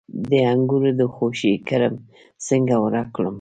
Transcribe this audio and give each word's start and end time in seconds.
د 0.29 0.31
انګورو 0.53 0.91
د 0.99 1.01
خوشې 1.15 1.53
کرم 1.67 1.95
څنګه 2.47 2.75
ورک 2.83 3.07
کړم؟ 3.15 3.29